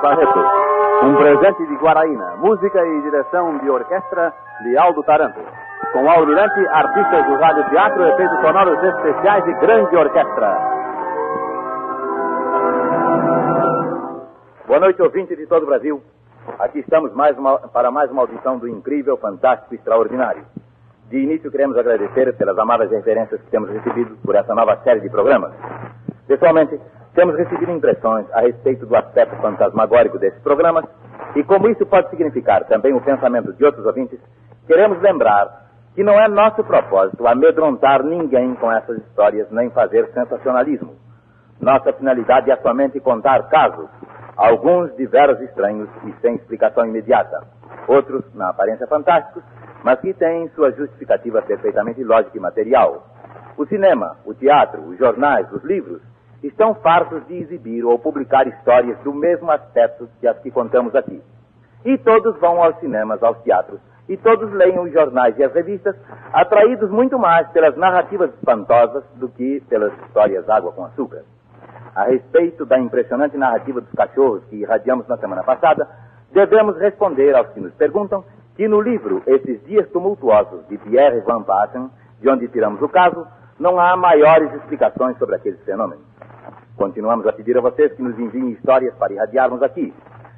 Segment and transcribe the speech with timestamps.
[0.00, 1.04] Barreto.
[1.04, 5.40] Um presente de Guaraína, música e direção de orquestra de Aldo Taranto.
[5.92, 10.58] Com Almirante, artistas do rádio teatro, efeitos sonoros especiais e grande orquestra.
[14.66, 16.02] Boa noite, ouvinte de todo o Brasil.
[16.58, 20.44] Aqui estamos mais uma, para mais uma audição do incrível, fantástico, extraordinário.
[21.08, 25.10] De início, queremos agradecer pelas amadas referências que temos recebido por essa nova série de
[25.10, 25.52] programas.
[26.26, 26.80] Pessoalmente,
[27.14, 30.84] temos recebido impressões a respeito do aspecto fantasmagórico desses programas
[31.36, 34.18] e como isso pode significar também o pensamento de outros ouvintes,
[34.66, 40.96] queremos lembrar que não é nosso propósito amedrontar ninguém com essas histórias nem fazer sensacionalismo.
[41.60, 43.88] Nossa finalidade é somente contar casos
[44.36, 47.44] alguns de veros estranhos e sem explicação imediata,
[47.86, 49.44] outros, na aparência, fantásticos,
[49.84, 53.06] mas que têm sua justificativa perfeitamente lógica e material.
[53.56, 56.02] O cinema, o teatro, os jornais, os livros
[56.46, 61.22] estão fartos de exibir ou publicar histórias do mesmo aspecto que as que contamos aqui.
[61.84, 65.96] E todos vão aos cinemas, aos teatros, e todos leem os jornais e as revistas,
[66.32, 71.22] atraídos muito mais pelas narrativas espantosas do que pelas histórias água com açúcar
[71.94, 75.88] a respeito da impressionante narrativa dos cachorros que irradiamos na semana passada,
[76.32, 78.24] devemos responder aos que nos perguntam
[78.56, 81.90] que no livro Esses Dias Tumultuosos de Pierre Van Patten,
[82.20, 83.26] de onde tiramos o caso,
[83.58, 86.04] não há maiores explicações sobre aqueles fenômenos.
[86.76, 89.92] Continuamos a pedir a vocês que nos enviem histórias para irradiarmos aqui.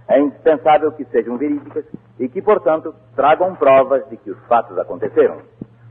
[0.09, 1.85] É indispensável que sejam verídicas
[2.19, 5.39] e que, portanto, tragam provas de que os fatos aconteceram.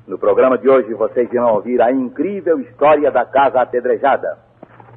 [0.07, 4.45] No programa de hoje, vocês irão ouvir a incrível história da Casa Apedrejada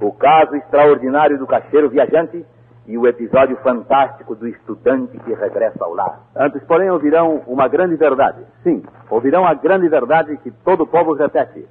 [0.00, 2.44] o caso extraordinário do caixeiro viajante
[2.86, 6.20] e o episódio fantástico do estudante que regressa ao lar.
[6.34, 8.42] Antes, porém, ouvirão uma grande verdade.
[8.62, 11.66] Sim, ouvirão a grande verdade que todo povo repete.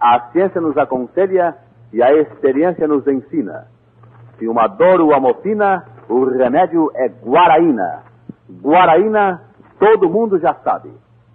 [0.00, 1.54] A ciência nos aconselha
[1.92, 3.66] e a experiência nos ensina.
[4.38, 8.02] Se uma dor o amofina, o remédio é guaraína.
[8.62, 9.42] Guaraína,
[9.78, 10.90] todo mundo já sabe.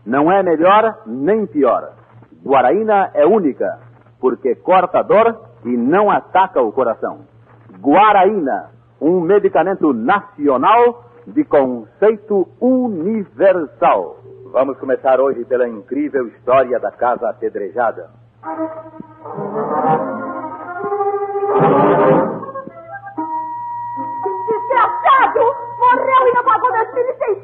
[0.05, 1.93] Não é melhor nem pior.
[2.43, 3.79] Guaraína é única,
[4.19, 7.19] porque corta a dor e não ataca o coração.
[7.79, 14.17] Guaraína, um medicamento nacional de conceito universal.
[14.51, 18.09] Vamos começar hoje pela incrível história da Casa Apedrejada.
[26.97, 27.37] 1.600!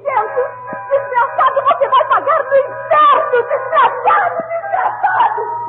[0.89, 2.93] Desgraçado, você vai pagar no inferno!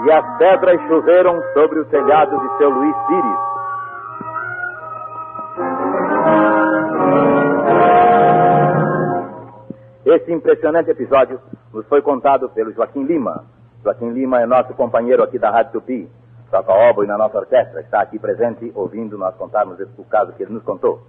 [0.05, 3.39] E as pedras choveram sobre o telhado de seu Luiz Pires.
[10.05, 11.41] Esse impressionante episódio
[11.73, 13.45] nos foi contado pelo Joaquim Lima.
[13.83, 16.09] Joaquim Lima é nosso companheiro aqui da Rádio Tupi.
[16.51, 20.53] Toca oboe na nossa orquestra, está aqui presente ouvindo nós contarmos o caso que ele
[20.53, 21.01] nos contou.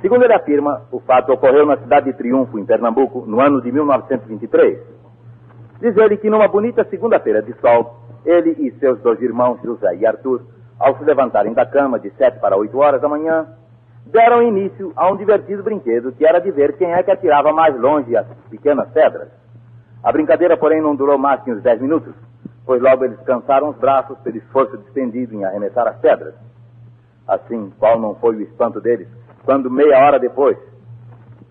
[0.00, 3.70] Segundo ele afirma, o fato ocorreu na cidade de Triunfo, em Pernambuco, no ano de
[3.70, 4.78] 1923.
[5.80, 10.06] Diz ele que numa bonita segunda-feira de sol, ele e seus dois irmãos, José e
[10.06, 10.42] Arthur,
[10.78, 13.46] ao se levantarem da cama de sete para oito horas da manhã,
[14.06, 17.78] deram início a um divertido brinquedo que era de ver quem é que atirava mais
[17.78, 19.28] longe as pequenas pedras.
[20.02, 22.14] A brincadeira, porém, não durou mais que uns dez minutos,
[22.64, 26.34] pois logo eles cansaram os braços pelo esforço despendido em arremessar as pedras.
[27.28, 29.08] Assim, qual não foi o espanto deles,
[29.44, 30.56] quando meia hora depois,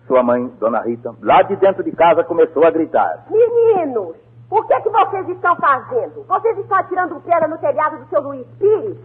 [0.06, 3.26] sua mãe, Dona Rita, lá de dentro de casa começou a gritar.
[3.30, 4.16] Meninos,
[4.50, 6.24] o que é que vocês estão fazendo?
[6.26, 8.98] Vocês estão atirando pedra no telhado do seu Luiz Pires?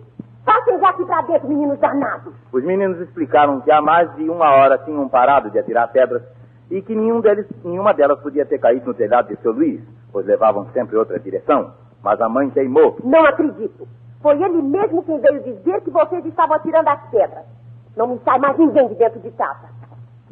[0.43, 2.33] Passem já aqui pra dentro, meninos danados.
[2.51, 6.23] Os meninos explicaram que há mais de uma hora tinham parado de atirar pedras
[6.69, 9.81] e que nenhum deles, nenhuma delas podia ter caído no telhado de seu Luiz,
[10.11, 11.73] pois levavam sempre outra direção.
[12.03, 12.97] Mas a mãe teimou.
[13.03, 13.87] Não acredito.
[14.21, 17.45] Foi ele mesmo quem veio dizer que vocês estavam atirando as pedras.
[17.95, 19.69] Não me sai mais ninguém de dentro de casa.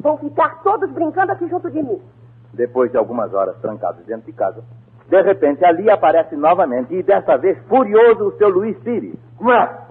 [0.00, 2.00] Vão ficar todos brincando aqui junto de mim.
[2.52, 4.62] Depois de algumas horas trancados dentro de casa,
[5.08, 9.14] de repente ali aparece novamente e dessa vez furioso o seu Luiz Pires.
[9.38, 9.84] Como é?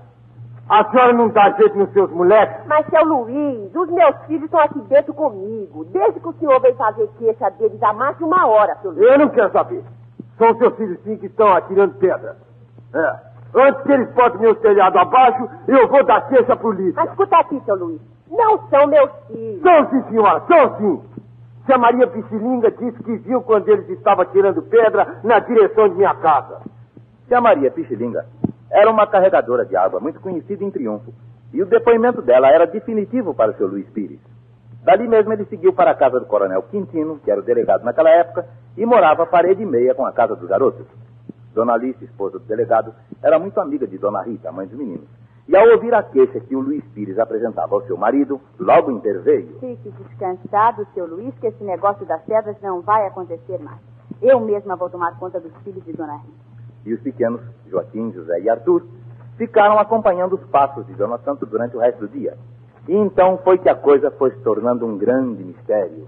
[0.69, 2.65] A senhora não dá jeito nos seus moleques?
[2.67, 5.83] Mas, seu Luiz, os meus filhos estão aqui dentro comigo.
[5.85, 9.03] Desde que o senhor veio fazer queixa deles há mais de uma hora, seu Luiz.
[9.03, 9.83] Eu não quero saber.
[10.37, 12.37] São seus filhos sim que estão atirando pedra.
[12.93, 13.32] É.
[13.55, 16.94] Antes que eles botem meu telhado abaixo, eu vou dar queixa à polícia.
[16.95, 18.01] Mas escuta aqui, seu Luiz.
[18.29, 19.61] Não são meus filhos.
[19.61, 21.01] São sim, senhora, são sim.
[21.65, 25.95] Se a Maria Pichilinga disse que viu quando eles estavam tirando pedra na direção de
[25.95, 26.61] minha casa.
[27.27, 28.25] Se a Maria Pichilinga
[28.71, 31.13] era uma carregadora de água muito conhecida em Triunfo,
[31.53, 34.19] e o depoimento dela era definitivo para o seu Luiz Pires.
[34.83, 38.09] Dali mesmo ele seguiu para a casa do coronel Quintino, que era o delegado naquela
[38.09, 38.45] época,
[38.75, 40.85] e morava parede e meia com a casa dos garotos.
[41.53, 45.07] Dona Alice, esposa do delegado, era muito amiga de Dona Rita, mãe dos meninos.
[45.47, 49.59] E ao ouvir a queixa que o Luiz Pires apresentava ao seu marido, logo interveio.
[49.59, 53.79] Fique descansado, seu Luiz, que esse negócio das pedras não vai acontecer mais.
[54.21, 56.53] Eu mesma vou tomar conta dos filhos de Dona Rita.
[56.85, 58.85] E os pequenos, Joaquim, José e Arthur,
[59.38, 62.38] ficaram acompanhando os passos de Dona Santo durante o resto do dia.
[62.88, 66.07] E então foi que a coisa foi se tornando um grande mistério.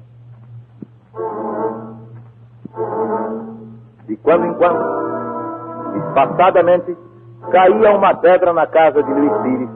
[4.05, 5.24] De quando em quando,
[5.97, 6.97] espaçadamente,
[7.51, 9.69] caía uma pedra na casa de Luiz Pires,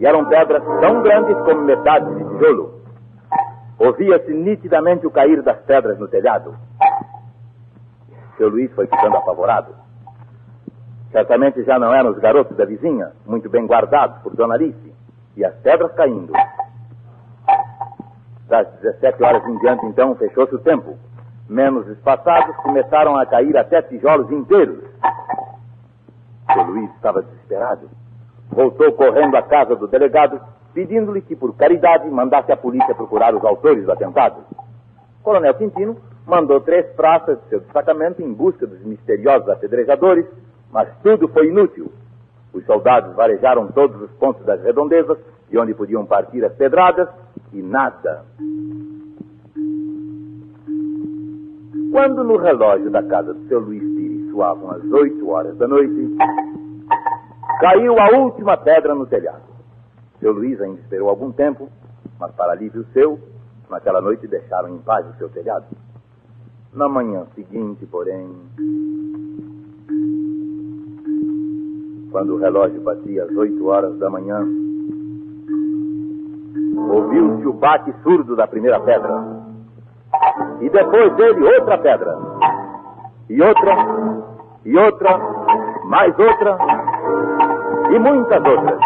[0.00, 2.78] e eram pedras tão grandes como metade de tijolo.
[3.78, 6.54] Ouvia-se nitidamente o cair das pedras no telhado.
[8.36, 9.74] Seu Luiz foi ficando apavorado.
[11.10, 14.94] Certamente já não eram os garotos da vizinha, muito bem guardados por Dona Alice,
[15.36, 16.32] e as pedras caindo.
[18.48, 20.96] Das 17 horas em diante, então, fechou-se o tempo.
[21.48, 24.84] Menos espaçados começaram a cair até tijolos inteiros.
[26.52, 27.88] Seu Luiz estava desesperado.
[28.50, 30.40] Voltou correndo à casa do delegado,
[30.72, 34.42] pedindo-lhe que, por caridade, mandasse a polícia procurar os autores do atentado.
[35.22, 35.96] Coronel Quintino
[36.26, 40.26] mandou três praças de seu destacamento em busca dos misteriosos apedrejadores,
[40.72, 41.90] mas tudo foi inútil.
[42.52, 45.18] Os soldados varejaram todos os pontos das redondezas
[45.50, 47.08] de onde podiam partir as pedradas
[47.52, 48.24] e nada.
[51.92, 53.97] Quando no relógio da casa do seu Luiz
[54.38, 56.16] soavam as oito horas da noite,
[57.60, 59.42] caiu a última pedra no telhado.
[60.20, 61.68] Seu Luiz ainda esperou algum tempo,
[62.20, 63.18] mas para alívio seu,
[63.68, 65.66] naquela noite deixaram em paz o seu telhado.
[66.72, 68.28] Na manhã seguinte, porém,
[72.12, 74.46] quando o relógio batia às oito horas da manhã,
[76.92, 79.38] ouviu-se o bate surdo da primeira pedra.
[80.60, 82.16] E depois dele outra pedra.
[83.28, 83.74] E outra,
[84.68, 85.18] e outra,
[85.84, 86.58] mais outra,
[87.90, 88.78] e muitas outras.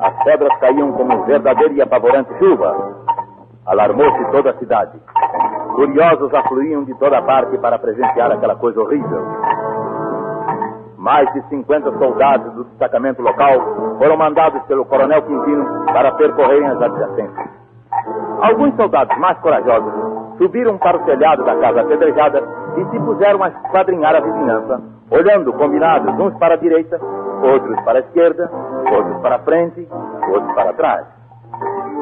[0.00, 2.74] As pedras caíam como verdadeira e apavorante chuva.
[3.66, 4.98] Alarmou-se toda a cidade.
[5.74, 9.26] Curiosos afluíam de toda parte para presenciar aquela coisa horrível.
[10.96, 13.60] Mais de 50 soldados do destacamento local
[13.98, 17.50] foram mandados pelo coronel Quintino para percorrerem as adjacências.
[18.40, 19.92] Alguns soldados mais corajosos
[20.38, 22.42] subiram para o telhado da casa apedrejada
[22.76, 27.00] e se puseram a esquadrinhar a vizinhança, olhando combinados uns para a direita,
[27.42, 28.50] outros para a esquerda,
[28.92, 29.88] outros para a frente,
[30.28, 31.06] outros para trás.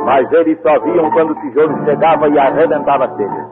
[0.04, 3.46] Mas eles só viam quando o tijolo chegava e arrebentava as telhas.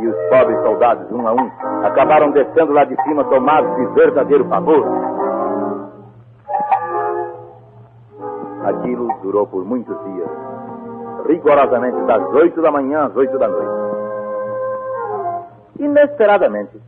[0.00, 1.50] E os pobres soldados, um a um,
[1.86, 4.84] acabaram descendo lá de cima tomados de verdadeiro pavor.
[8.64, 10.28] Aquilo durou por muitos dias,
[11.26, 13.84] rigorosamente das oito da manhã às oito da noite.
[15.78, 16.80] Inesperadamente,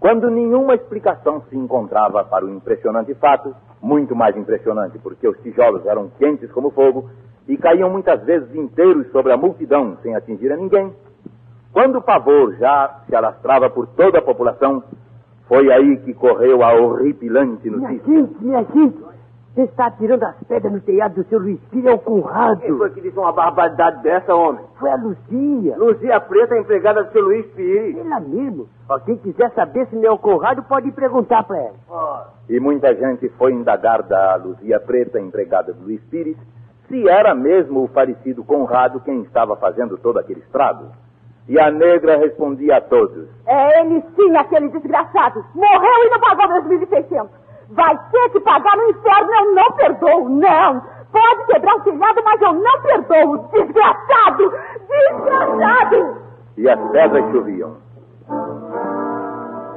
[0.00, 5.86] quando nenhuma explicação se encontrava para o impressionante fato, muito mais impressionante porque os tijolos
[5.86, 7.08] eram quentes como fogo
[7.48, 10.92] e caíam muitas vezes inteiros sobre a multidão sem atingir a ninguém,
[11.72, 14.82] quando o pavor já se alastrava por toda a população,
[15.48, 18.14] foi aí que correu a horripilante Minha notícia.
[18.14, 18.98] gente, minha gente,
[19.54, 22.60] você está tirando as pedras no telhado do seu Luiz Filho ao Conrado.
[22.60, 24.64] Quem foi que disse uma barbaridade dessa, homem?
[24.80, 25.76] Foi a Lucia.
[25.76, 27.98] Luzia Preta, empregada do seu Luiz Pires.
[27.98, 28.66] Ela mesmo.
[28.88, 32.32] Ó, quem quiser saber se não é o Conrado, pode perguntar pra ela.
[32.48, 36.36] E muita gente foi indagar da Luzia Preta, empregada do Luiz Pires,
[36.88, 40.86] se era mesmo o falecido Conrado quem estava fazendo todo aquele estrago.
[41.46, 43.28] E a negra respondia a todos.
[43.46, 45.44] É ele sim, aquele desgraçado.
[45.54, 47.41] Morreu e não pagou meus 1.600.
[47.74, 50.82] Vai ter que pagar no inferno, eu não perdoo, não.
[51.10, 53.48] Pode quebrar o telhado, mas eu não perdoo.
[53.52, 54.52] Desgraçado!
[54.88, 56.22] Desgraçado!
[56.56, 57.76] E as pedras choviam.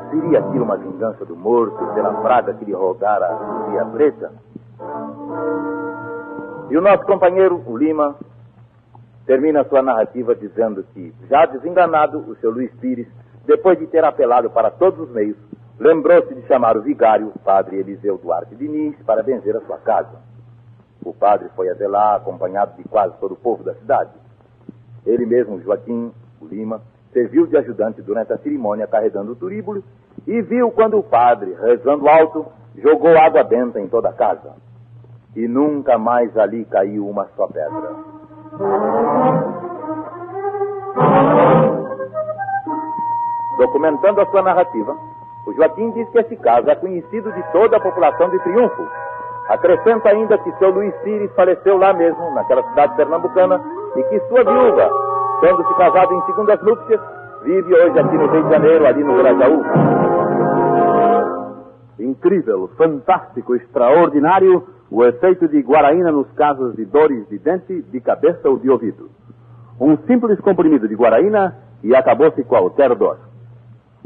[0.10, 4.32] Seria aquilo uma vingança do morto pela praga que lhe rogara a Luzia Preta?
[6.70, 8.16] E o nosso companheiro, o Lima,
[9.26, 13.08] termina sua narrativa dizendo que, já desenganado, o seu Luiz Pires,
[13.46, 15.38] depois de ter apelado para todos os meios,
[15.80, 20.22] lembrou-se de chamar o vigário, o padre Eliseu Duarte Diniz, para benzer a sua casa.
[21.04, 24.12] O padre foi até lá, acompanhado de quase todo o povo da cidade.
[25.06, 26.82] Ele mesmo, Joaquim, o Lima,
[27.14, 29.84] serviu de ajudante durante a cerimônia carregando o turíbulo
[30.28, 32.46] e viu quando o padre, rezando alto,
[32.78, 34.54] jogou água benta em toda a casa.
[35.36, 37.96] E nunca mais ali caiu uma só pedra.
[43.58, 44.98] Documentando a sua narrativa,
[45.46, 48.88] o Joaquim diz que esse caso é conhecido de toda a população de Triunfo.
[49.50, 53.62] Acrescenta ainda que seu Luiz Pires faleceu lá mesmo, naquela cidade pernambucana,
[53.96, 54.90] e que sua viúva,
[55.42, 57.00] tendo se casado em segundas núpcias,
[57.44, 59.64] vive hoje aqui no Rio de Janeiro, ali no Grajaú.
[62.00, 68.50] Incrível, fantástico, extraordinário o efeito de guaraína nos casos de dores de dente, de cabeça
[68.50, 69.10] ou de ouvido.
[69.80, 73.18] Um simples comprimido de guaraína e acabou-se qualquer dor.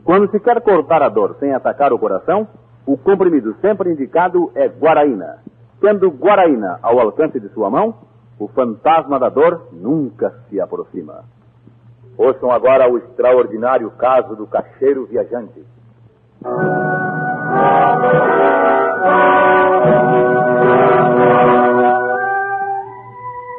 [0.04, 2.48] Quando se quer cortar a dor sem atacar o coração,
[2.86, 5.40] o comprimido sempre indicado é guaraína.
[5.82, 7.96] Tendo guaraína ao alcance de sua mão,
[8.40, 11.24] o fantasma da dor nunca se aproxima.
[12.18, 15.64] Ouçam agora o extraordinário caso do cacheiro viajante.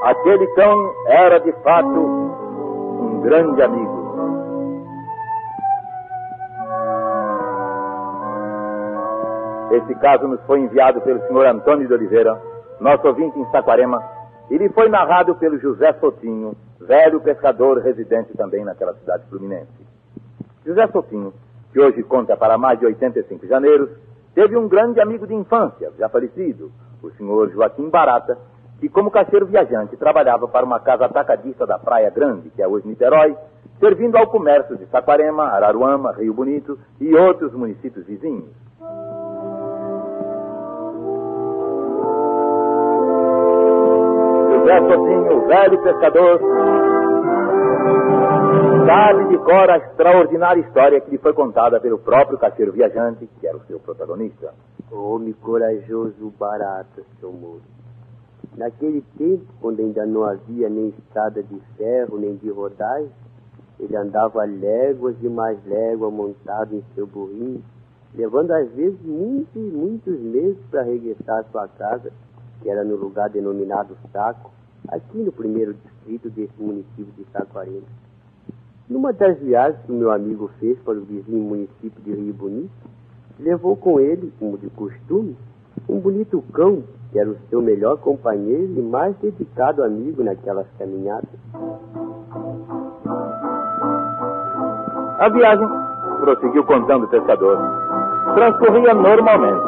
[0.03, 4.00] Aquele cão era de fato um grande amigo.
[9.71, 12.41] Esse caso nos foi enviado pelo senhor Antônio de Oliveira,
[12.81, 14.03] nosso ouvinte em Saquarema,
[14.51, 19.71] e lhe foi narrado pelo José Sotinho, velho pescador residente também naquela cidade fluminense.
[20.67, 21.33] José Sotinho,
[21.73, 23.91] que hoje conta para mais de 85 janeiros,
[24.35, 28.37] teve um grande amigo de infância, já falecido, o senhor Joaquim Barata,
[28.81, 32.89] que como caixeiro viajante trabalhava para uma casa atacadista da Praia Grande, que é hoje
[32.89, 33.37] Niterói,
[33.79, 38.51] servindo ao comércio de Saquarema, Araruama, Rio Bonito e outros municípios vizinhos.
[44.71, 46.41] José Sozinho, o velho pescador,
[48.87, 53.49] sabe de cor a extraordinária história que lhe foi contada pelo próprio caixeiro viajante, que
[53.49, 54.55] era o seu protagonista.
[54.93, 57.65] Homem corajoso, barato, seu moço.
[58.57, 63.11] Naquele tempo, quando ainda não havia nem estrada de ferro, nem de rodagem,
[63.81, 67.63] ele andava léguas e mais léguas montado em seu burrinho,
[68.15, 72.13] levando às vezes muitos e muitos meses para regressar à sua casa,
[72.63, 74.51] que era no lugar denominado Saco,
[74.91, 77.87] aqui no primeiro distrito desse município de Saquarema.
[78.89, 82.71] Numa das viagens que o meu amigo fez para o vizinho município de Rio Bonito,
[83.39, 85.37] levou com ele, como de costume,
[85.89, 86.83] um bonito cão,
[87.13, 91.29] que era o seu melhor companheiro e mais dedicado amigo naquelas caminhadas.
[95.19, 95.69] A viagem,
[96.21, 97.59] prosseguiu contando o pescador,
[98.35, 99.61] transcorria normalmente.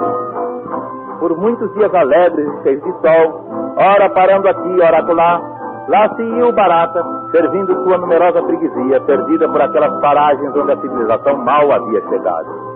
[1.21, 5.41] Por muitos dias alegres e cheios de sol, ora parando aqui, ora acolá,
[5.88, 10.81] lá se ia o Barata, servindo sua numerosa freguesia, perdida por aquelas paragens onde a
[10.81, 12.73] civilização mal havia chegado.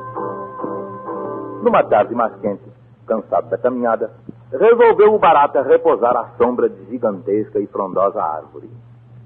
[1.62, 2.62] Numa tarde mais quente,
[3.06, 4.10] cansado da caminhada,
[4.52, 8.70] resolveu o Barata repousar à sombra de gigantesca e frondosa árvore.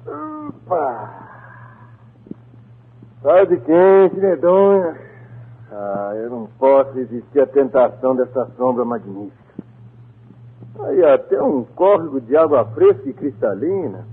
[0.06, 1.10] Opa!
[3.22, 4.96] Tarde quente, medonha.
[5.72, 9.39] Ah, eu não posso resistir à tentação dessa sombra magnífica.
[10.84, 14.04] Aí até um córrego de água fresca e cristalina.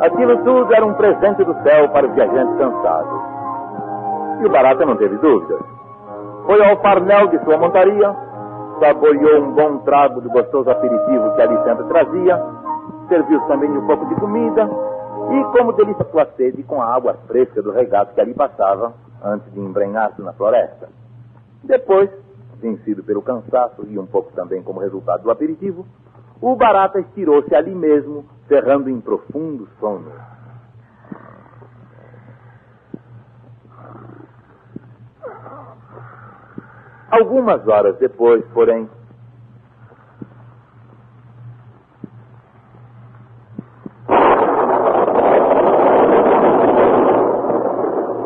[0.00, 3.22] Aquilo tudo era um presente do céu para o viajante cansado.
[4.42, 5.60] E o Barata não teve dúvidas.
[6.44, 8.14] Foi ao farnel de sua montaria,
[8.80, 12.42] saboreou um bom trago do gostoso aperitivo que ali sempre trazia,
[13.08, 14.68] serviu também um pouco de comida
[15.30, 18.92] e, como delícia sua sede, com a água fresca do regato que ali passava
[19.24, 20.88] antes de embrenhar-se na floresta.
[21.62, 22.10] Depois,
[22.60, 25.86] vencido pelo cansaço e um pouco também como resultado do aperitivo,
[26.40, 30.12] o Barata estirou-se ali mesmo, cerrando em profundo sono.
[37.10, 38.90] Algumas horas depois, porém,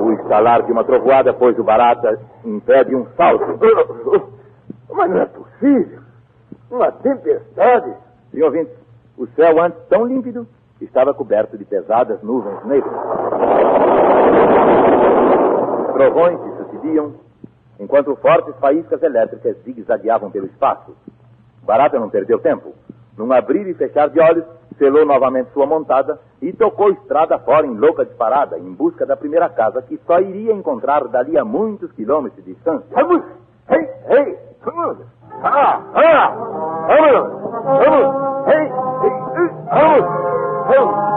[0.00, 3.58] o estalar de uma trovoada pôs o Barata em pé de um salto.
[4.92, 6.00] Mas não é possível.
[6.70, 7.94] Uma tempestade.
[8.30, 8.74] Sim, ouvintes,
[9.16, 10.46] o céu antes tão límpido
[10.80, 12.92] estava coberto de pesadas nuvens negras.
[15.94, 17.14] Trovões se sucediam,
[17.80, 20.94] enquanto fortes faíscas elétricas zigue-zagueavam pelo espaço.
[21.62, 22.74] Barata não perdeu tempo.
[23.16, 24.44] Num abrir e fechar de olhos,
[24.78, 29.48] selou novamente sua montada e tocou estrada fora em louca disparada, em busca da primeira
[29.48, 32.86] casa que só iria encontrar dali a muitos quilômetros de distância.
[32.92, 33.22] Vamos!
[33.70, 34.38] Ei, ei!
[34.64, 34.98] Vamos!
[35.42, 36.34] Ah, ah!
[36.86, 37.32] Vamos!
[37.64, 38.48] Vamos!
[38.48, 40.04] Ei, ei, vamos!
[40.68, 41.08] Vamos!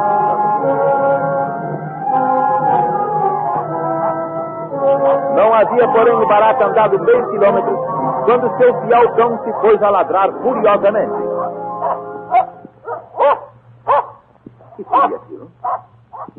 [5.61, 7.77] havia, porém, o barato andado meio quilômetro
[8.25, 11.30] quando seu fiel cão se pôs a ladrar furiosamente.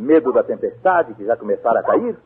[0.02, 2.16] Medo da tempestade que já começara a cair?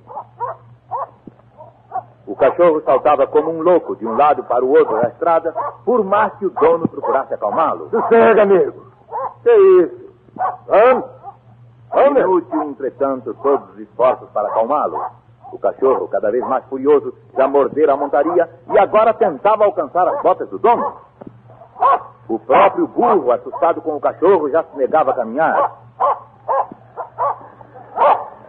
[2.26, 5.54] O cachorro saltava como um louco de um lado para o outro da estrada,
[5.84, 7.90] por mais que o dono procurasse acalmá-lo.
[7.90, 8.86] Sossega, amigo.
[9.42, 9.52] Que
[9.82, 10.14] isso?
[10.66, 11.04] Vamos?
[11.92, 12.20] Vamos?
[12.20, 14.98] Inútil, entretanto, todos os esforços para acalmá-lo.
[15.52, 20.20] O cachorro, cada vez mais furioso, já mordera a montaria e agora tentava alcançar as
[20.22, 20.96] botas do dono.
[22.26, 25.85] O próprio burro, assustado com o cachorro, já se negava a caminhar.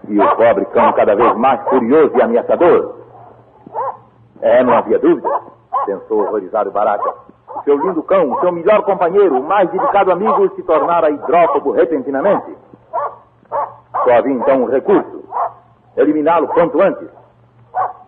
[0.08, 2.96] E o pobre cão, cada vez mais furioso e ameaçador.
[4.42, 5.30] É, não havia dúvida,
[5.86, 7.14] pensou horrorizado Baraka.
[7.64, 12.56] Seu lindo cão, seu melhor companheiro, o mais dedicado amigo, se tornara hidrófobo repentinamente.
[14.04, 15.24] Só havia então um recurso:
[15.98, 17.10] eliminá-lo quanto antes.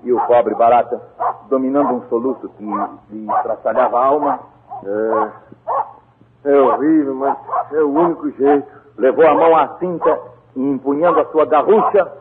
[0.04, 1.02] E o pobre Barata,
[1.50, 4.40] dominando um soluço que lhe estraçalhava a alma,
[4.86, 7.38] É, é horrível, mas
[7.74, 8.66] é o único jeito.
[8.98, 10.18] levou a mão à cinta
[10.56, 12.12] e, empunhando a sua garrucha,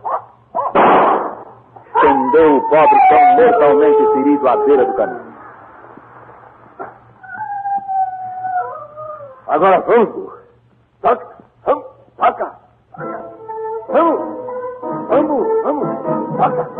[1.87, 5.29] estendeu o pobre cão mortalmente ferido à beira do caminho.
[9.49, 10.33] Agora vamos.
[11.01, 11.27] Toca,
[11.65, 11.85] vamos,
[12.17, 12.53] toca.
[13.89, 14.21] Vamos,
[15.09, 15.89] vamos, vamos,
[16.37, 16.71] toca.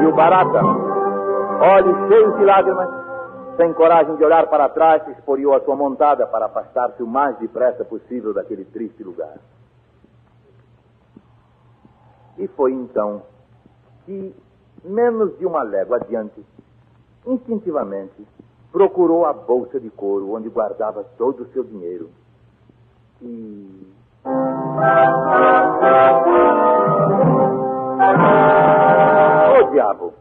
[0.00, 0.62] E o Barata,
[1.60, 2.99] olhos cheios de lágrimas,
[3.60, 7.84] sem coragem de olhar para trás, esporiou a sua montada para afastar-se o mais depressa
[7.84, 9.36] possível daquele triste lugar.
[12.38, 13.22] E foi então
[14.06, 14.34] que,
[14.82, 16.42] menos de uma légua adiante,
[17.26, 18.26] instintivamente,
[18.72, 22.08] procurou a bolsa de couro onde guardava todo o seu dinheiro.
[23.20, 23.92] E.
[29.52, 30.14] Ô diabo!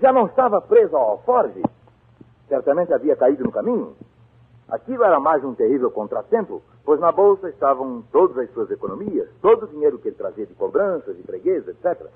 [0.00, 1.62] Já não estava preso ao alforge?
[2.48, 3.94] Certamente havia caído no caminho.
[4.68, 9.64] Aquilo era mais um terrível contratempo, pois na bolsa estavam todas as suas economias, todo
[9.64, 12.06] o dinheiro que ele trazia de cobranças, de freguesa, etc.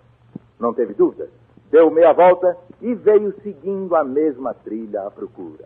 [0.59, 1.29] Não teve dúvida.
[1.71, 5.65] Deu meia volta e veio seguindo a mesma trilha à procura.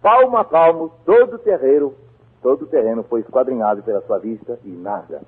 [0.00, 1.94] Palmo a palmo, todo o terreiro,
[2.40, 5.22] todo o terreno foi esquadrinhado pela sua vista e nada.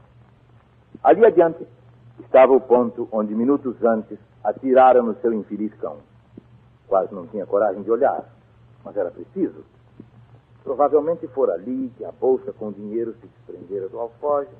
[1.02, 1.66] Ali adiante
[2.20, 5.96] estava o ponto onde minutos antes atiraram no seu infeliz cão.
[6.90, 8.24] Quase não tinha coragem de olhar,
[8.85, 9.64] mas era preciso.
[10.64, 14.50] Provavelmente fora ali que a bolsa com dinheiro se desprendera do alforje.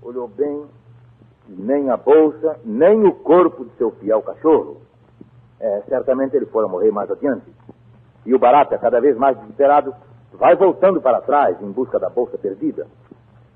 [0.00, 0.64] Olhou bem,
[1.48, 4.80] e nem a bolsa, nem o corpo de seu fiel cachorro.
[5.58, 7.52] É, certamente ele fora morrer mais adiante.
[8.24, 9.92] E o Barata, cada vez mais desesperado,
[10.32, 12.86] vai voltando para trás em busca da bolsa perdida.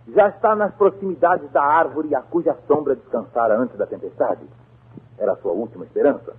[0.09, 4.45] Já está nas proximidades da árvore a cuja sombra descansara antes da tempestade.
[5.17, 6.35] Era a sua última esperança.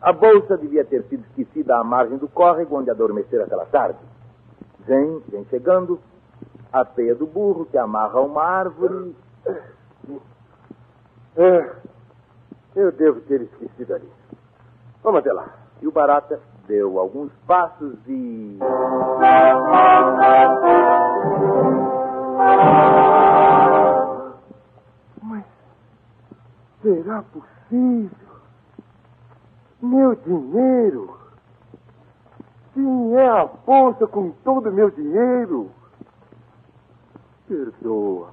[0.00, 3.98] A bolsa devia ter sido esquecida à margem do córrego onde adormecera aquela tarde.
[4.80, 6.00] Vem, vem chegando,
[6.72, 9.14] a peia do burro que amarra uma árvore.
[11.36, 11.72] É,
[12.76, 14.08] eu devo ter esquecido ali.
[15.02, 15.48] Vamos até lá.
[15.82, 18.58] E o Barata deu alguns passos e.
[25.22, 25.44] Mas
[26.82, 28.27] será possível?
[30.08, 31.18] Meu dinheiro?
[32.72, 35.70] Sim, é a bolsa com todo o meu dinheiro.
[37.46, 38.30] Perdoa.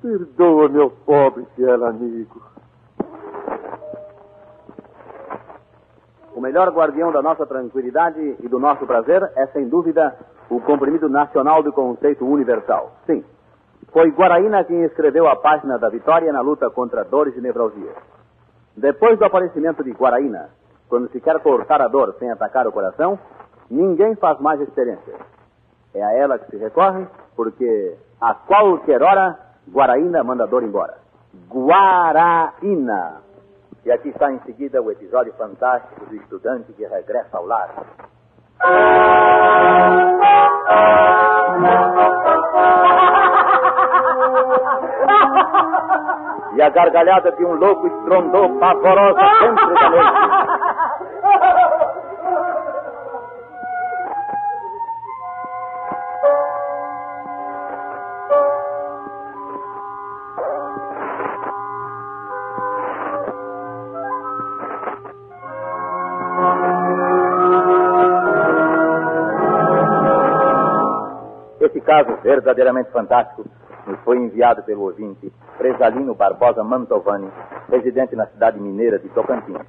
[0.00, 2.40] Perdoa, meu pobre fiel amigo.
[6.34, 10.16] O melhor guardião da nossa tranquilidade e do nosso prazer é, sem dúvida,
[10.48, 12.92] o comprimido nacional do conceito universal.
[13.04, 13.22] Sim,
[13.92, 18.17] foi Guaraína quem escreveu a página da vitória na luta contra dores e nevralgias.
[18.78, 20.50] Depois do aparecimento de Guaraína,
[20.88, 23.18] quando se quer cortar a dor sem atacar o coração,
[23.68, 25.14] ninguém faz mais experiência.
[25.92, 29.36] É a ela que se recorre, porque a qualquer hora,
[29.68, 30.94] Guaraína manda a dor embora.
[31.48, 33.16] Guaraína.
[33.84, 37.74] E aqui está em seguida o episódio fantástico do estudante que regressa ao lar.
[46.58, 50.18] E a gargalhada de um louco estrondou pavorosa dentro da noite.
[71.60, 73.44] Esse caso verdadeiramente fantástico
[73.88, 77.28] nos foi enviado pelo ouvinte Presalino Barbosa Mantovani,
[77.70, 79.66] residente na cidade mineira de Tocantins.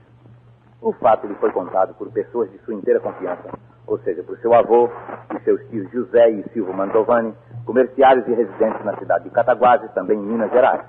[0.82, 3.50] O fato lhe foi contado por pessoas de sua inteira confiança,
[3.88, 4.90] ou seja, por seu avô
[5.34, 7.34] e seus tios José e Silvio Mantovani,
[7.66, 10.82] comerciários e residentes na cidade de Cataguases, também em Minas Gerais.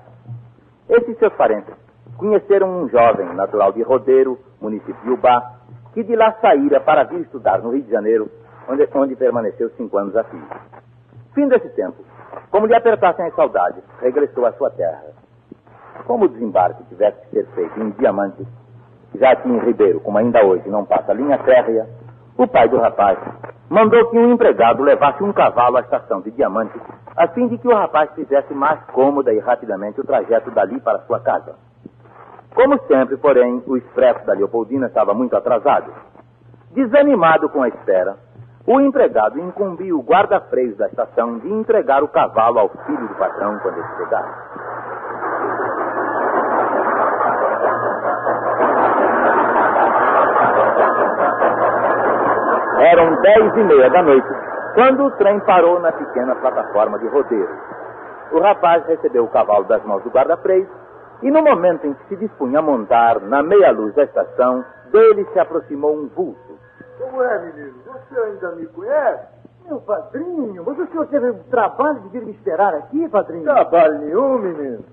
[0.89, 1.73] Esses seus parentes
[2.17, 5.55] conheceram um jovem natural de Rodeiro, município de Ubá,
[5.93, 8.29] que de lá saíra para vir estudar no Rio de Janeiro,
[8.67, 10.43] onde, onde permaneceu cinco anos a fio.
[11.33, 12.03] Fim desse tempo,
[12.49, 15.03] como lhe apertassem as saudades, regressou à sua terra.
[16.05, 18.45] Como o desembarque tivesse que ser feito em diamante,
[19.15, 21.87] já aqui em Ribeiro, como ainda hoje não passa linha férrea,
[22.37, 23.17] o pai do rapaz
[23.69, 26.77] mandou que um empregado levasse um cavalo à estação de Diamante,
[27.15, 30.99] a fim de que o rapaz fizesse mais cômoda e rapidamente o trajeto dali para
[31.03, 31.55] sua casa.
[32.53, 35.93] Como sempre, porém, o expresso da Leopoldina estava muito atrasado.
[36.71, 38.17] Desanimado com a espera,
[38.67, 43.57] o empregado incumbiu o guarda-freios da estação de entregar o cavalo ao filho do patrão
[43.59, 44.51] quando ele chegasse.
[52.81, 54.27] Eram dez e meia da noite,
[54.75, 57.49] quando o trem parou na pequena plataforma de rodeiro.
[58.31, 60.67] O rapaz recebeu o cavalo das mãos do guarda-freio
[61.21, 65.39] e no momento em que se dispunha a montar na meia-luz da estação, dele se
[65.39, 66.50] aproximou um vulto.
[67.01, 67.73] Como é, menino?
[67.83, 69.27] Você ainda me conhece?
[69.65, 73.43] Meu padrinho, mas o senhor teve o trabalho de vir me esperar aqui, padrinho?
[73.43, 74.83] Trabalho nenhum, menino.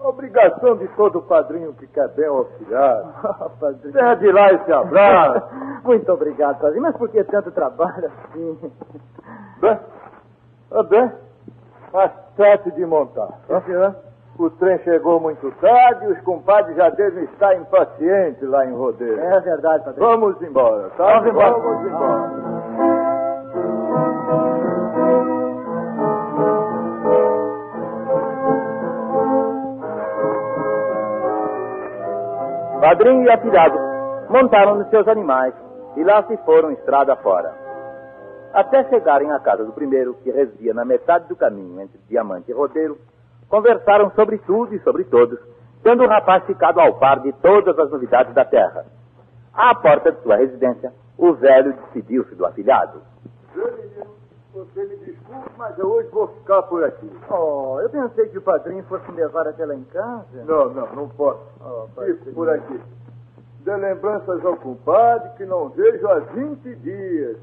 [0.00, 2.26] Obrigação de todo padrinho que quer bem
[2.58, 3.08] filhado.
[3.24, 3.92] Ah, padrinho.
[3.92, 5.46] Pede lá esse abraço.
[5.84, 6.82] Muito obrigado, padrinho.
[6.82, 8.72] Mas por que tanto trabalho assim?
[9.60, 9.78] bem,
[10.70, 11.12] tá bem.
[11.92, 13.28] Mas trate de montar.
[13.48, 13.94] tá?
[14.38, 19.20] O trem chegou muito tarde e os compadres já devem estar impacientes lá em Rodeiro.
[19.20, 20.06] É verdade, padrinho.
[20.06, 21.04] Vamos embora, tá?
[21.06, 21.58] Vamos embora.
[21.58, 22.48] Vamos embora.
[32.80, 33.76] Padrinho e afilhado
[34.30, 35.52] montaram nos seus animais
[35.96, 37.52] e lá se foram estrada fora.
[38.54, 42.54] Até chegarem à casa do primeiro, que residia na metade do caminho entre Diamante e
[42.54, 42.96] Rodeiro,
[43.48, 45.38] conversaram sobre tudo e sobre todos,
[45.82, 48.86] tendo o rapaz ficado ao par de todas as novidades da terra.
[49.54, 53.02] À porta de sua residência, o velho despediu-se do afilhado.
[54.54, 57.08] Você me desculpe, mas eu hoje vou ficar por aqui.
[57.30, 60.44] Oh, eu pensei que o padrinho fosse me levar até lá em casa.
[60.44, 61.40] Não, não, não posso.
[61.60, 62.80] Oh, Fico por aqui.
[63.60, 67.36] Dê lembranças ao compadre que não vejo há 20 dias.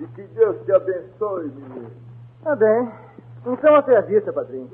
[0.00, 1.90] E que Deus te abençoe, menino.
[2.44, 2.92] Tá bem.
[3.44, 4.68] Então até a vista, padrinho.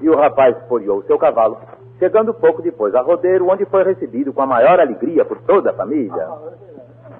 [0.00, 1.58] E o rapaz folheou o seu cavalo,
[1.98, 5.74] chegando pouco depois a Rodeiro, onde foi recebido com a maior alegria por toda a
[5.74, 6.28] família.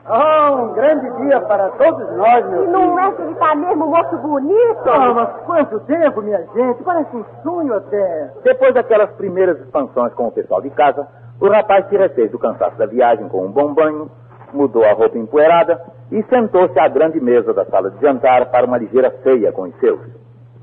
[0.06, 3.86] Ah, um grande dia para todos nós, meu E não é que ele tá mesmo
[3.86, 4.88] moço bonito?
[4.88, 6.82] Ah, mas quanto tempo, minha gente.
[6.82, 8.30] Parece um sonho até.
[8.42, 11.06] Depois daquelas primeiras expansões com o pessoal de casa,
[11.40, 14.10] o rapaz se refez do cansaço da viagem com um bom banho,
[14.52, 18.78] mudou a roupa empoeirada e sentou-se à grande mesa da sala de jantar para uma
[18.78, 20.00] ligeira ceia com os seus.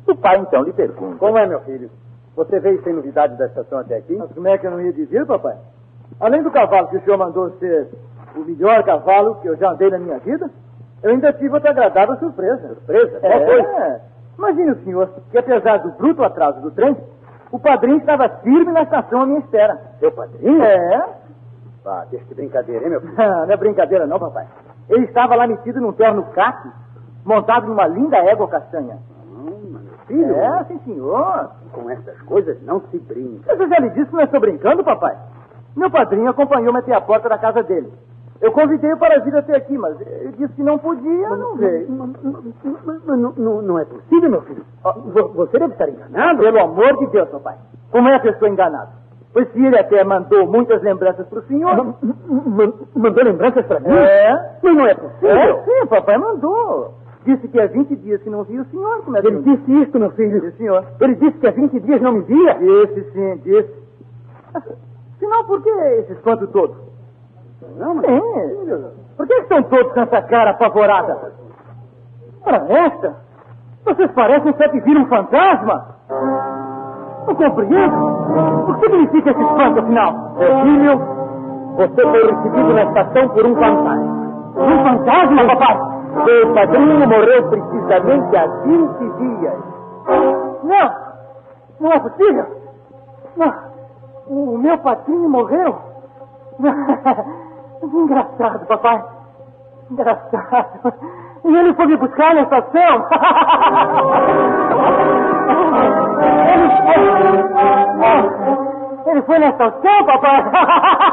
[0.07, 1.89] O pai então lhe pergunta: Como é, meu filho?
[2.37, 4.15] Você veio sem novidade da estação até aqui?
[4.15, 5.57] Mas como é que eu não ia dizer, papai?
[6.19, 7.89] Além do cavalo que o senhor mandou ser
[8.35, 10.47] o melhor cavalo que eu já andei na minha vida,
[11.01, 12.75] eu ainda tive outra agradável surpresa.
[12.75, 13.19] Surpresa?
[13.19, 14.01] Qual É.
[14.37, 16.95] Imagine o senhor que, apesar do bruto atraso do trem,
[17.51, 19.75] o padrinho estava firme na estação à minha espera.
[19.99, 20.61] Seu padrinho?
[20.63, 21.09] É?
[21.87, 23.15] Ah, deixa de brincadeira, hein, meu filho?
[23.17, 24.45] não é brincadeira não, papai.
[24.87, 26.69] Ele estava lá metido num terno caque,
[27.25, 28.99] montado numa linda égua castanha.
[30.07, 30.35] Filho?
[30.35, 31.49] É, sim, senhor.
[31.73, 33.43] Com essas coisas não se brinca.
[33.47, 35.15] Mas eu já lhe disse que não estou brincando, papai.
[35.75, 37.91] Meu padrinho acompanhou-me até a porta da casa dele.
[38.39, 41.87] Eu convidei-o para vir até aqui, mas ele disse que não podia, não veio.
[41.91, 44.63] Mas não, não, é possível, meu filho.
[44.85, 46.39] Ah, Vo- Você deve estar enganado.
[46.39, 47.55] Pelo amor de Deus, papai.
[47.91, 48.91] Como é que eu estou enganado?
[49.33, 51.75] Pois se ele até mandou muitas lembranças para o senhor.
[51.75, 53.89] Ma- Mandou lembranças para mim?
[53.89, 54.57] É?
[54.63, 55.29] Mas não é possível.
[55.29, 56.93] É, sim, papai mandou.
[57.27, 59.03] Disse que há 20 dias que não via o senhor.
[59.03, 60.39] Como é que Ele disse isso, meu filho.
[60.39, 60.85] Sim, senhor.
[61.01, 62.53] Ele disse que há 20 dias não me via.
[62.53, 63.73] Disse, sim, disse.
[65.19, 66.73] Senão, por que esse espanto todo?
[67.77, 68.05] Não, mas...
[68.05, 68.85] Sim.
[69.17, 71.33] Por que estão todos com essa cara apavorada?
[72.45, 73.17] Ora, esta?
[73.83, 75.95] Vocês parecem só que viram um fantasma.
[77.27, 78.05] Não compreendo.
[78.69, 80.33] O que significa esse espanto, afinal?
[80.37, 80.97] Meu filho,
[81.75, 84.17] você foi recebido na estação por um fantasma.
[84.55, 85.96] Um fantasma, papai?
[86.25, 89.59] Meu padrinho morreu precisamente há 20 dias.
[90.63, 90.95] Não!
[91.79, 92.45] Não é possível!
[93.35, 93.53] Não!
[94.27, 95.77] O meu padrinho morreu!
[96.59, 96.73] Não.
[97.83, 99.03] Engraçado, papai!
[99.91, 100.93] Engraçado!
[101.45, 103.05] E ele foi me buscar na estação!
[106.47, 107.43] Ele
[107.97, 109.11] foi.
[109.11, 110.43] Ele foi na estação, papai!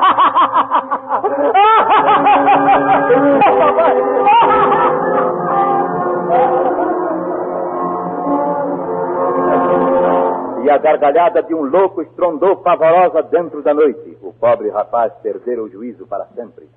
[10.62, 14.18] E a gargalhada de um louco estrondou pavorosa dentro da noite.
[14.22, 16.68] O pobre rapaz perdera o juízo para sempre.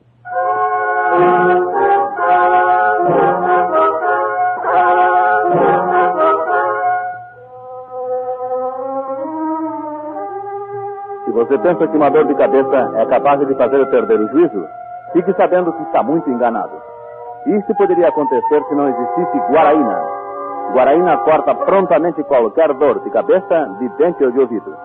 [11.38, 14.68] Você pensa que uma dor de cabeça é capaz de fazer perder o juízo,
[15.14, 16.82] fique sabendo que está muito enganado.
[17.46, 20.02] Isso poderia acontecer se não existisse Guaraína.
[20.74, 24.76] Guaraína corta prontamente qualquer dor de cabeça, de dente ou de ouvido.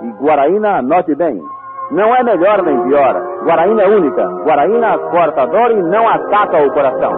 [0.00, 1.42] E Guaraína, note bem,
[1.90, 3.42] não é melhor nem pior.
[3.44, 4.26] Guaraína é única.
[4.44, 7.12] Guaraína corta a dor e não ataca o coração.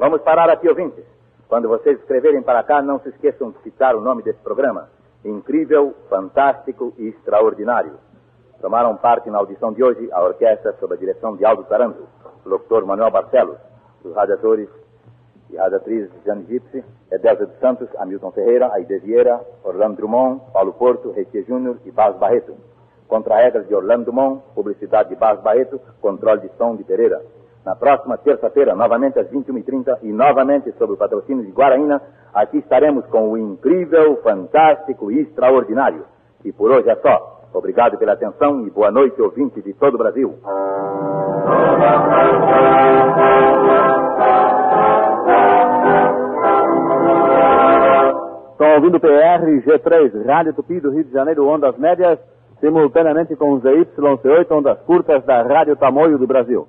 [0.00, 1.04] Vamos parar aqui, ouvintes.
[1.48, 4.88] Quando vocês escreverem para cá, não se esqueçam de citar o nome desse programa.
[5.26, 7.94] Incrível, fantástico e extraordinário.
[8.60, 12.06] Tomaram parte na audição de hoje a orquestra sob a direção de Aldo Taranto,
[12.44, 13.58] o locutor Manuel Barcelos,
[14.04, 14.68] os radiadores
[15.50, 21.10] e radiatrizes Jane Gipsy, Edelza dos Santos, Hamilton Ferreira, Aide Vieira, Orlando Drummond, Paulo Porto,
[21.10, 22.54] Reitia Júnior e Bas Barreto.
[23.08, 27.20] Contra regras de Orlando Drummond, publicidade de Bas Barreto, controle de som de Pereira.
[27.66, 32.00] Na próxima terça-feira, novamente às 21h30 e novamente sob o patrocínio de Guaraína,
[32.32, 36.04] aqui estaremos com o incrível, fantástico e extraordinário.
[36.44, 37.42] E por hoje é só.
[37.52, 40.38] Obrigado pela atenção e boa noite, ouvintes de todo o Brasil.
[48.52, 52.20] Estão ouvindo PR G3, Rádio Tupi do Rio de Janeiro, ondas médias,
[52.60, 56.68] simultaneamente com ZYC8, ondas curtas da Rádio Tamoio do Brasil.